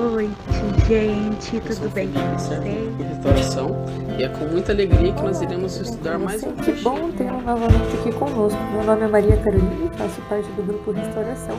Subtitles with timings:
[0.00, 0.34] Boa noite,
[0.88, 1.60] gente.
[1.60, 2.64] Tudo bem com vocês?
[2.96, 3.68] restauração
[4.18, 7.98] e é com muita alegria que nós iremos estudar mais um Que bom tê-lo novamente
[8.00, 8.58] aqui conosco.
[8.72, 11.54] Meu nome é Maria Carolina e faço parte do grupo Restauração.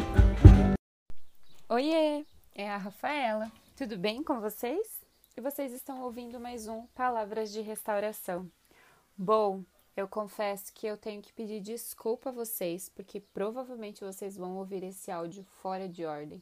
[1.69, 2.25] Oiê,
[2.55, 3.51] é a Rafaela.
[3.75, 4.87] Tudo bem com vocês?
[5.37, 8.49] E vocês estão ouvindo mais um Palavras de Restauração.
[9.15, 9.63] Bom,
[9.95, 14.83] eu confesso que eu tenho que pedir desculpa a vocês, porque provavelmente vocês vão ouvir
[14.83, 16.41] esse áudio fora de ordem.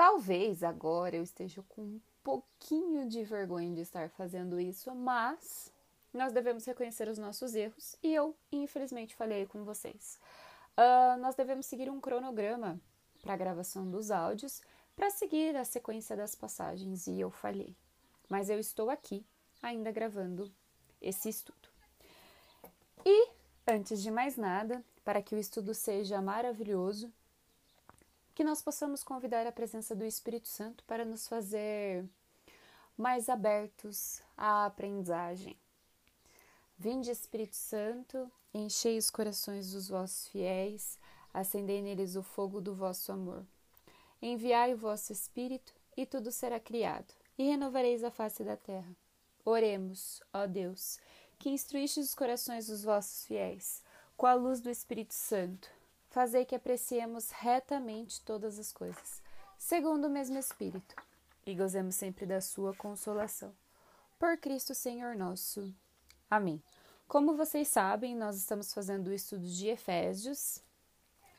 [0.00, 5.70] Talvez agora eu esteja com um pouquinho de vergonha de estar fazendo isso, mas
[6.10, 10.18] nós devemos reconhecer os nossos erros e eu, infelizmente, falhei com vocês.
[10.74, 12.80] Ah, nós devemos seguir um cronograma
[13.20, 14.62] para a gravação dos áudios
[14.96, 17.76] para seguir a sequência das passagens e eu falhei.
[18.26, 19.22] Mas eu estou aqui
[19.62, 20.50] ainda gravando
[21.02, 21.68] esse estudo.
[23.04, 23.28] E,
[23.66, 27.12] antes de mais nada, para que o estudo seja maravilhoso,
[28.40, 32.08] que nós possamos convidar a presença do Espírito Santo para nos fazer
[32.96, 35.54] mais abertos à aprendizagem.
[36.78, 40.98] Vinde, Espírito Santo, enchei os corações dos vossos fiéis,
[41.34, 43.44] acendei neles o fogo do vosso amor.
[44.22, 48.96] Enviai o vosso Espírito, e tudo será criado, e renovareis a face da terra.
[49.44, 50.98] Oremos, ó Deus,
[51.38, 53.82] que instruíste os corações dos vossos fiéis,
[54.16, 55.79] com a luz do Espírito Santo.
[56.10, 59.22] Fazei que apreciemos retamente todas as coisas,
[59.56, 60.96] segundo o mesmo Espírito,
[61.46, 63.54] e gozemos sempre da sua consolação.
[64.18, 65.72] Por Cristo Senhor nosso.
[66.28, 66.60] Amém.
[67.06, 70.60] Como vocês sabem, nós estamos fazendo o estudo de Efésios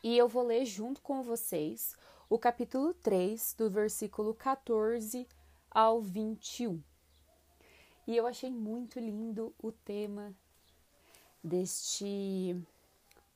[0.01, 1.95] e eu vou ler junto com vocês
[2.29, 5.27] o capítulo 3, do versículo 14
[5.69, 6.81] ao 21.
[8.07, 10.33] E eu achei muito lindo o tema
[11.43, 12.55] deste.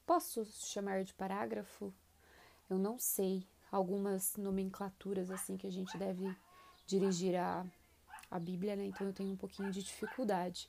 [0.06, 1.94] Posso chamar de parágrafo?
[2.70, 3.48] Eu não sei.
[3.72, 6.36] Algumas nomenclaturas assim que a gente deve
[6.86, 7.66] dirigir a,
[8.30, 8.86] a Bíblia, né?
[8.86, 10.68] Então eu tenho um pouquinho de dificuldade.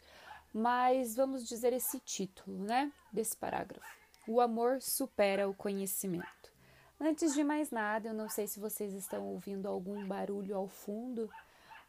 [0.52, 2.90] Mas vamos dizer esse título, né?
[3.12, 3.86] Desse parágrafo.
[4.26, 6.52] O amor supera o conhecimento.
[6.98, 11.30] Antes de mais nada, eu não sei se vocês estão ouvindo algum barulho ao fundo,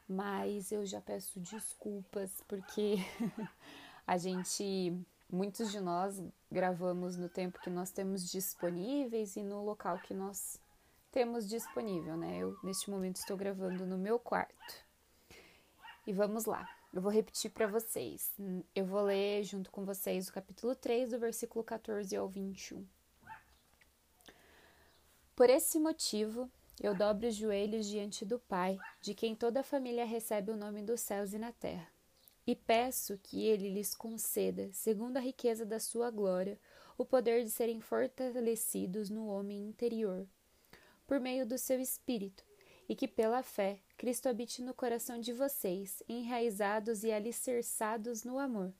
[0.08, 2.98] mas eu já peço desculpas porque
[4.06, 4.94] a gente,
[5.30, 6.22] muitos de nós
[6.52, 10.60] gravamos no tempo que nós temos disponíveis e no local que nós
[11.12, 12.38] temos disponível, né?
[12.38, 14.86] Eu neste momento estou gravando no meu quarto.
[16.06, 16.68] E vamos lá.
[16.94, 18.34] Eu vou repetir para vocês.
[18.74, 22.86] Eu vou ler junto com vocês o capítulo 3, do versículo 14 ao 21.
[25.36, 26.50] Por esse motivo,
[26.82, 30.82] eu dobro os joelhos diante do Pai, de quem toda a família recebe o nome
[30.82, 31.88] dos céus e na terra,
[32.48, 36.58] e peço que ele lhes conceda, segundo a riqueza da sua glória,
[36.98, 40.26] o poder de serem fortalecidos no homem interior,
[41.06, 42.46] por meio do seu espírito,
[42.88, 48.74] e que pela fé Cristo habite no coração de vocês, enraizados e alicerçados no amor.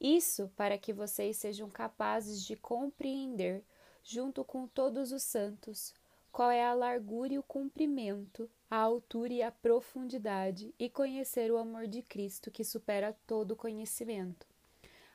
[0.00, 3.62] Isso para que vocês sejam capazes de compreender,
[4.02, 5.92] junto com todos os santos,
[6.32, 11.56] qual é a largura e o comprimento, a altura e a profundidade, e conhecer o
[11.56, 14.46] amor de Cristo que supera todo conhecimento,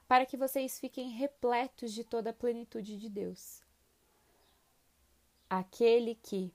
[0.08, 3.62] para que vocês fiquem repletos de toda a plenitude de Deus.
[5.50, 6.52] Aquele que,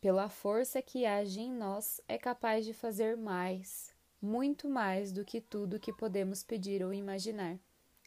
[0.00, 5.40] pela força que age em nós, é capaz de fazer mais, muito mais do que
[5.40, 7.58] tudo que podemos pedir ou imaginar.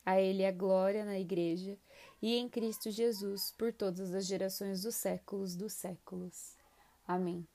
[0.06, 1.78] A Ele é glória na Igreja
[2.22, 6.58] e em Cristo Jesus por todas as gerações dos séculos dos séculos.
[7.08, 7.48] Amém.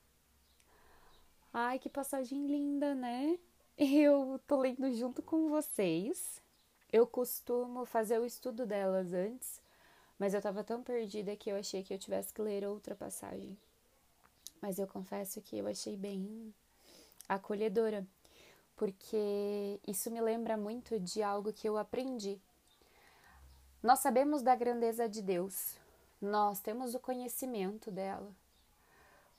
[1.51, 3.39] Ai, que passagem linda, né?
[3.75, 6.39] Eu tô lendo junto com vocês.
[6.91, 9.59] Eu costumo fazer o estudo delas antes,
[10.19, 13.57] mas eu tava tão perdida que eu achei que eu tivesse que ler outra passagem.
[14.61, 16.53] Mas eu confesso que eu achei bem
[17.27, 18.05] acolhedora,
[18.75, 22.39] porque isso me lembra muito de algo que eu aprendi.
[23.81, 25.77] Nós sabemos da grandeza de Deus,
[26.21, 28.31] nós temos o conhecimento dela.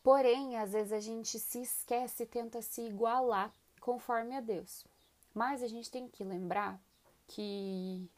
[0.02, 4.84] Porém, às vezes a gente se esquece e tenta se igualar conforme a Deus.
[5.34, 6.80] Mas a gente tem que lembrar
[7.26, 8.08] que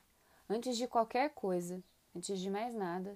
[0.49, 1.83] antes de qualquer coisa,
[2.15, 3.15] antes de mais nada,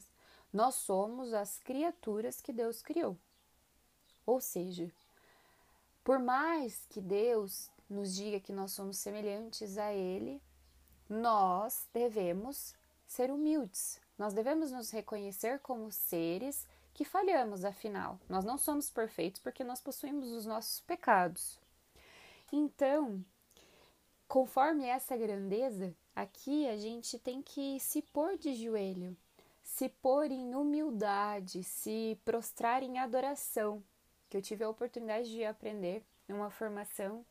[0.52, 3.16] nós somos as criaturas que Deus criou.
[4.24, 4.90] Ou seja,
[6.02, 10.42] por mais que Deus nos diga que nós somos semelhantes a Ele,
[11.08, 12.74] nós devemos
[13.06, 14.00] ser humildes.
[14.18, 16.66] Nós devemos nos reconhecer como seres
[16.96, 18.19] que falhamos, afinal.
[18.26, 21.60] Nós não somos perfeitos porque nós possuímos os nossos pecados.
[22.50, 23.22] Então,
[24.26, 29.14] conforme essa grandeza, aqui a gente tem que se pôr de joelho,
[29.62, 33.84] se pôr em humildade, se prostrar em adoração,
[34.31, 37.26] que eu tive a oportunidade de aprender numa formação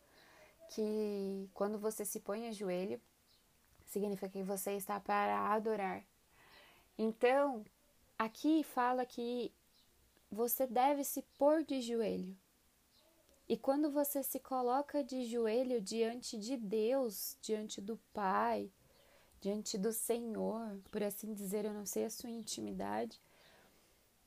[0.69, 3.01] que quando você se põe a joelho,
[3.87, 6.03] significa que você está para adorar.
[6.99, 7.65] Então,
[8.17, 9.51] aqui fala que
[10.31, 12.35] você deve se pôr de joelho.
[13.47, 18.71] E quando você se coloca de joelho diante de Deus, diante do Pai,
[19.39, 23.21] diante do Senhor, por assim dizer, eu não sei a sua intimidade,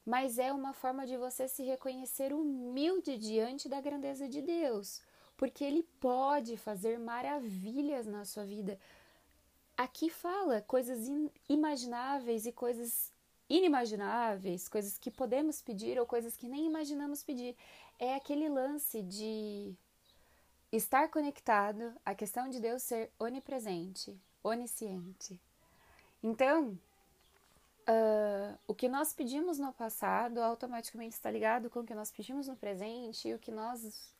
[0.06, 5.02] mas é uma forma de você se reconhecer humilde diante da grandeza de Deus,
[5.36, 8.78] porque Ele pode fazer maravilhas na sua vida.
[9.76, 11.06] Aqui fala coisas
[11.48, 13.12] inimagináveis e coisas
[13.48, 17.56] inimagináveis, coisas que podemos pedir ou coisas que nem imaginamos pedir.
[17.98, 19.74] É aquele lance de
[20.70, 25.40] estar conectado, a questão de Deus ser onipresente, onisciente.
[26.22, 26.78] Então,
[27.88, 32.48] uh, o que nós pedimos no passado automaticamente está ligado com o que nós pedimos
[32.48, 34.12] no presente e o que nós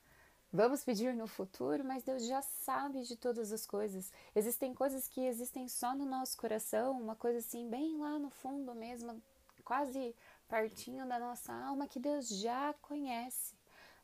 [0.52, 4.12] vamos pedir no futuro, mas Deus já sabe de todas as coisas.
[4.34, 8.74] Existem coisas que existem só no nosso coração, uma coisa assim, bem lá no fundo
[8.74, 9.22] mesmo,
[9.64, 10.14] quase
[10.48, 13.54] pertinho da nossa alma, que Deus já conhece.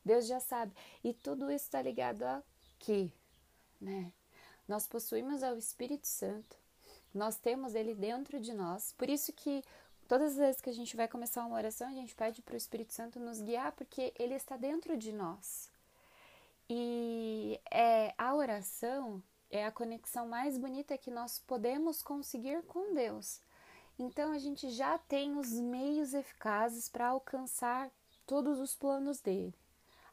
[0.04, 0.72] Deus já sabe.
[1.02, 3.10] E tudo isso está ligado aqui,
[3.80, 4.12] né?
[4.68, 6.56] Nós possuímos o Espírito Santo.
[7.12, 8.92] Nós temos ele dentro de nós.
[8.92, 9.62] Por isso que
[10.06, 12.56] todas as vezes que a gente vai começar uma oração, a gente pede para o
[12.56, 15.70] Espírito Santo nos guiar, porque ele está dentro de nós.
[16.68, 23.40] E é, a oração é a conexão mais bonita que nós podemos conseguir com Deus.
[23.98, 27.90] Então a gente já tem os meios eficazes para alcançar
[28.26, 29.54] todos os planos dele.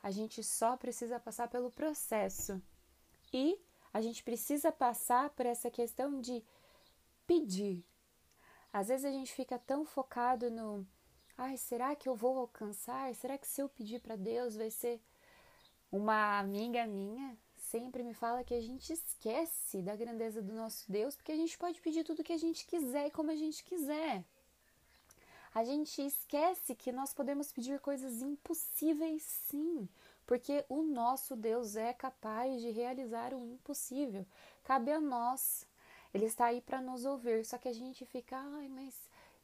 [0.04, 2.62] A gente só precisa passar pelo processo.
[3.34, 3.60] E
[3.94, 6.44] a gente precisa passar por essa questão de
[7.26, 7.84] pedir.
[8.74, 10.86] Às vezes a gente fica tão focado no
[11.38, 13.14] ai, será que eu vou alcançar?
[13.16, 15.02] Será que se eu pedir para Deus vai ser
[15.92, 21.16] uma amiga minha sempre me fala que a gente esquece da grandeza do nosso Deus
[21.16, 24.24] porque a gente pode pedir tudo que a gente quiser e como a gente quiser.
[25.54, 29.88] A gente esquece que nós podemos pedir coisas impossíveis, sim,
[30.26, 34.26] porque o nosso Deus é capaz de realizar o impossível.
[34.64, 35.68] Cabe a nós.
[36.14, 38.94] Ele está aí para nos ouvir, só que a gente fica, ai, mas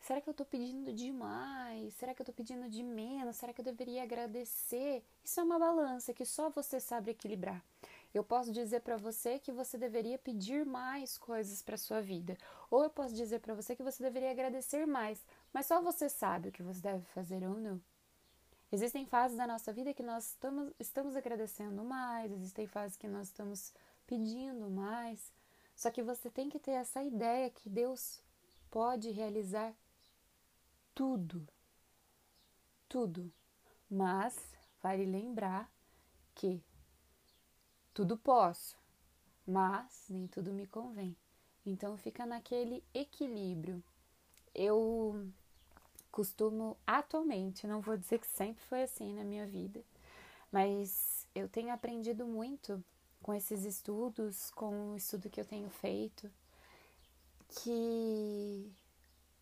[0.08, 1.94] Será que eu estou pedindo demais?
[1.96, 3.36] Será que eu estou pedindo de menos?
[3.36, 5.04] Será que eu deveria agradecer?
[5.22, 7.62] Isso é uma balança que só você sabe equilibrar.
[8.14, 12.38] Eu posso dizer para você que você deveria pedir mais coisas para sua vida,
[12.72, 15.22] ou eu posso dizer para você que você deveria agradecer mais,
[15.52, 17.82] mas só você sabe o que você deve fazer ou não.
[18.72, 23.28] Existem fases da nossa vida que nós estamos, estamos agradecendo mais, existem fases que nós
[23.28, 23.74] estamos
[24.08, 25.34] pedindo mais.
[25.76, 28.22] Só que você tem que ter essa ideia que Deus
[28.72, 29.76] pode realizar
[30.98, 31.48] tudo,
[32.90, 33.32] tudo.
[33.88, 34.36] Mas
[34.82, 35.72] vale lembrar
[36.34, 36.60] que
[37.94, 38.76] tudo posso,
[39.46, 41.16] mas nem tudo me convém.
[41.64, 43.84] Então fica naquele equilíbrio.
[44.56, 45.32] Eu
[46.12, 49.84] costumo atualmente, não vou dizer que sempre foi assim na minha vida,
[50.52, 52.84] mas eu tenho aprendido muito
[53.22, 56.28] com esses estudos, com o estudo que eu tenho feito,
[57.50, 58.74] que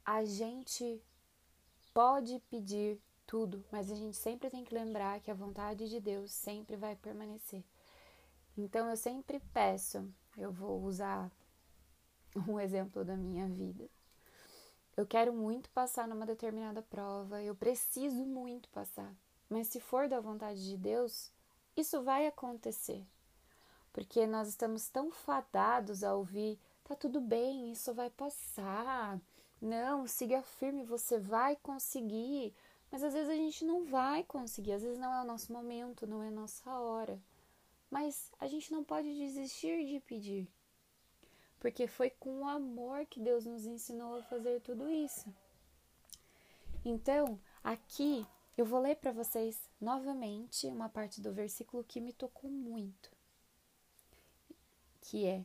[0.04, 1.02] a gente
[1.96, 6.30] pode pedir tudo, mas a gente sempre tem que lembrar que a vontade de Deus
[6.34, 7.64] sempre vai permanecer.
[8.58, 10.06] Então eu sempre peço,
[10.38, 11.32] eu vou usar
[12.50, 13.90] um exemplo da minha vida.
[14.98, 19.16] Eu quero muito passar numa determinada prova, eu preciso muito passar.
[19.50, 21.32] Mas se for da vontade de Deus,
[21.78, 23.08] isso vai acontecer.
[23.94, 29.18] Porque nós estamos tão fadados a ouvir, tá tudo bem, isso vai passar.
[29.66, 32.54] Não, siga firme, você vai conseguir.
[32.92, 36.06] Mas às vezes a gente não vai conseguir, às vezes não é o nosso momento,
[36.06, 37.20] não é a nossa hora.
[37.90, 40.48] Mas a gente não pode desistir de pedir.
[41.60, 45.34] Porque foi com o amor que Deus nos ensinou a fazer tudo isso.
[46.86, 48.24] Então, aqui
[48.56, 53.10] eu vou ler para vocês novamente uma parte do versículo que me tocou muito.
[55.02, 55.44] Que é: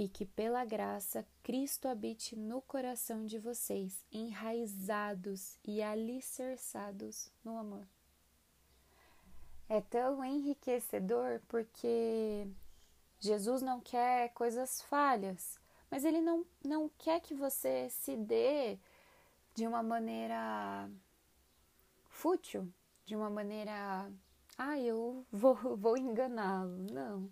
[0.00, 7.86] e que pela graça Cristo habite no coração de vocês, enraizados e alicerçados no amor.
[9.68, 12.48] É tão enriquecedor porque
[13.18, 18.78] Jesus não quer coisas falhas, mas ele não, não quer que você se dê
[19.54, 20.90] de uma maneira
[22.08, 22.72] fútil,
[23.04, 24.10] de uma maneira,
[24.56, 26.86] ah, eu vou, vou enganá-lo.
[26.90, 27.30] Não.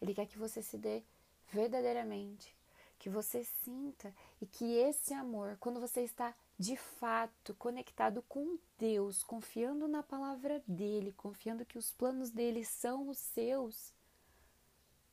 [0.00, 1.04] Ele quer que você se dê
[1.52, 2.56] verdadeiramente,
[2.98, 9.22] que você sinta e que esse amor, quando você está de fato conectado com Deus,
[9.22, 13.92] confiando na palavra dele, confiando que os planos dele são os seus,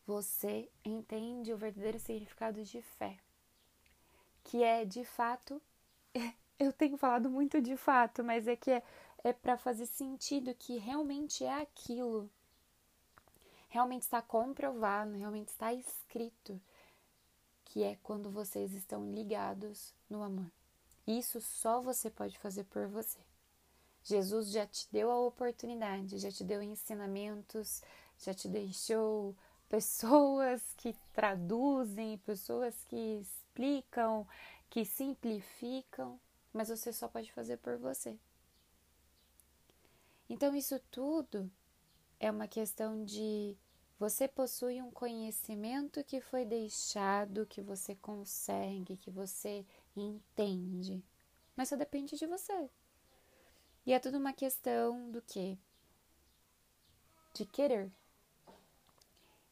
[0.05, 3.17] você entende o verdadeiro significado de fé,
[4.43, 5.61] que é de fato.
[6.57, 8.83] Eu tenho falado muito de fato, mas é que é,
[9.23, 12.29] é para fazer sentido que realmente é aquilo.
[13.69, 16.59] Realmente está comprovado, realmente está escrito
[17.65, 20.51] que é quando vocês estão ligados no amor.
[21.05, 23.19] Isso só você pode fazer por você.
[24.03, 27.81] Jesus já te deu a oportunidade, já te deu ensinamentos,
[28.17, 29.35] já te deixou
[29.69, 34.27] pessoas que traduzem, pessoas que explicam,
[34.69, 36.19] que simplificam,
[36.51, 38.17] mas você só pode fazer por você.
[40.27, 41.51] Então, isso tudo
[42.19, 43.57] é uma questão de
[43.99, 51.03] você possui um conhecimento que foi deixado, que você consegue, que você entende,
[51.55, 52.69] mas só depende de você.
[53.85, 55.57] E é tudo uma questão do que?
[57.33, 57.91] De querer.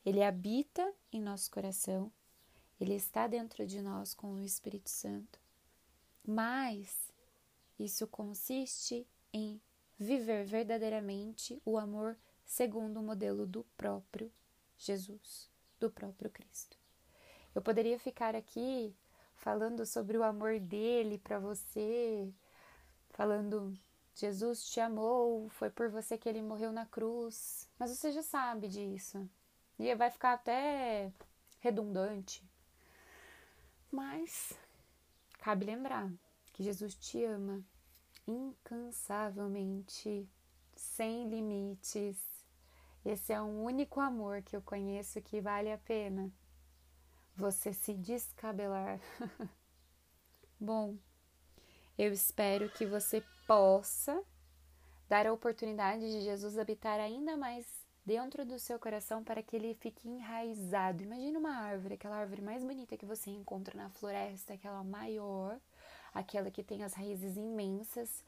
[0.06, 2.10] Ele habita em nosso coração,
[2.80, 5.40] ele está dentro de nós com o Espírito Santo,
[6.26, 7.12] mas
[7.78, 9.60] isso consiste em
[10.00, 12.18] viver verdadeiramente o amor
[12.48, 14.32] segundo o modelo do próprio
[14.78, 16.76] Jesus, do próprio Cristo.
[17.54, 18.96] Eu poderia ficar aqui
[19.36, 22.34] falando sobre o amor dele para você,
[23.12, 23.78] falando
[24.16, 28.68] Jesus te amou, foi por você que ele morreu na cruz, mas você já sabe
[28.68, 29.30] disso.
[29.78, 31.12] E vai ficar até
[31.60, 32.44] redundante.
[33.92, 34.54] Mas
[35.40, 36.12] cabe lembrar
[36.52, 37.64] que Jesus te ama
[38.28, 40.28] incansavelmente,
[40.76, 42.37] sem limites.
[43.08, 46.30] Esse é o único amor que eu conheço que vale a pena
[47.34, 49.00] você se descabelar.
[50.60, 50.98] Bom,
[51.98, 54.22] eu espero que você possa
[55.08, 57.66] dar a oportunidade de Jesus habitar ainda mais
[58.06, 61.02] dentro do seu coração para que ele fique enraizado.
[61.02, 65.58] Imagine uma árvore, aquela árvore mais bonita que você encontra na floresta, aquela maior,
[66.14, 68.22] aquela que tem as raízes imensas.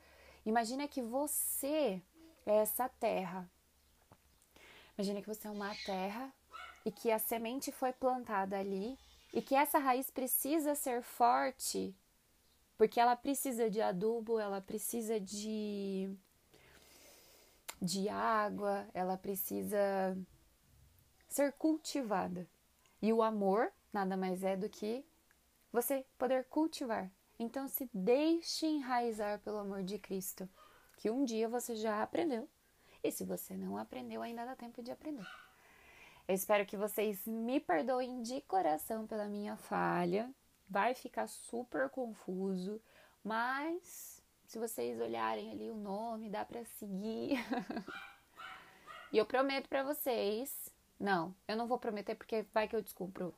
[0.45, 2.01] Imagina que você
[2.45, 3.45] é essa terra.
[4.99, 6.29] Imagina que você é uma terra
[6.85, 8.99] e que a semente foi plantada ali
[9.33, 11.95] e que essa raiz precisa ser forte,
[12.77, 16.13] porque ela precisa de adubo, ela precisa de
[17.81, 19.79] de água, ela precisa
[21.29, 22.45] ser cultivada.
[23.01, 25.05] E o amor nada mais é do que
[25.71, 27.09] você poder cultivar.
[27.39, 30.49] Então se deixe enraizar pelo amor de Cristo,
[30.97, 32.49] que um dia você já aprendeu.
[33.03, 35.27] E se você não aprendeu, ainda dá tempo de aprender.
[36.27, 40.29] Eu espero que vocês me perdoem de coração pela minha falha.
[40.69, 42.79] Vai ficar super confuso,
[43.23, 47.39] mas se vocês olharem ali o nome, dá para seguir.
[49.11, 53.33] e eu prometo para vocês, não, eu não vou prometer porque vai que eu descubro.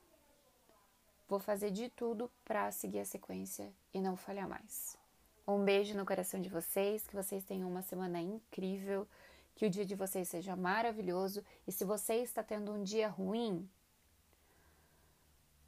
[1.30, 4.98] Vou fazer de tudo para seguir a sequência e não falhar mais.
[5.48, 9.08] Um beijo no coração de vocês, que vocês tenham uma semana incrível
[9.62, 13.70] que o dia de vocês seja maravilhoso e se você está tendo um dia ruim,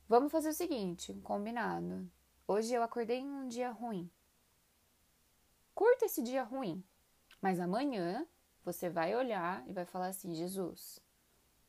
[0.09, 2.09] vamos fazer o seguinte, um combinado.
[2.47, 4.09] Hoje eu acordei em um dia ruim.
[5.75, 6.83] Curta esse dia ruim,
[7.39, 8.25] mas amanhã
[8.65, 11.00] você vai olhar e vai falar assim: Jesus,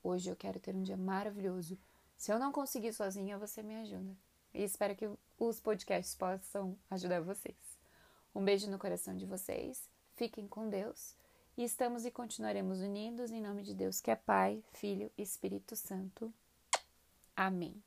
[0.02, 1.78] hoje eu quero ter um dia maravilhoso.
[2.16, 4.16] Se eu não conseguir sozinha, você me ajuda.
[4.54, 7.78] E espero que os podcasts possam ajudar vocês.
[8.34, 9.90] Um beijo no coração de vocês.
[10.14, 11.22] Fiquem com Deus
[11.56, 15.76] e estamos e continuaremos unidos em nome de Deus, que é Pai, Filho e Espírito
[15.76, 16.32] Santo.
[17.36, 17.82] Amém.